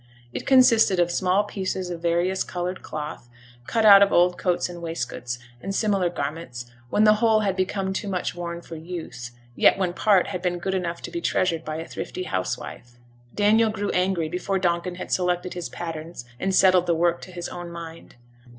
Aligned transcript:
It 0.33 0.47
consisted 0.47 0.99
of 0.99 1.11
small 1.11 1.43
pieces 1.43 1.91
of 1.91 2.01
various 2.01 2.43
coloured 2.43 2.81
cloth, 2.81 3.29
cut 3.67 3.85
out 3.85 4.01
of 4.01 4.11
old 4.11 4.35
coats 4.35 4.67
and 4.67 4.81
waistcoats, 4.81 5.37
and 5.61 5.75
similar 5.75 6.09
garments, 6.09 6.65
when 6.89 7.03
the 7.03 7.13
whole 7.21 7.41
had 7.41 7.55
become 7.55 7.93
too 7.93 8.07
much 8.07 8.33
worn 8.33 8.61
for 8.63 8.75
use, 8.75 9.29
yet 9.55 9.77
when 9.77 9.93
part 9.93 10.29
had 10.29 10.41
been 10.41 10.57
good 10.57 10.73
enough 10.73 11.03
to 11.03 11.11
be 11.11 11.21
treasured 11.21 11.63
by 11.63 11.75
a 11.75 11.87
thrifty 11.87 12.23
housewife. 12.23 12.93
Daniel 13.35 13.69
grew 13.69 13.91
angry 13.91 14.27
before 14.27 14.57
Donkin 14.57 14.95
had 14.95 15.11
selected 15.11 15.53
his 15.53 15.69
patterns 15.69 16.25
and 16.39 16.55
settled 16.55 16.87
the 16.87 16.95
work 16.95 17.21
to 17.21 17.31
his 17.31 17.47
own 17.49 17.69
mind. 17.71 18.15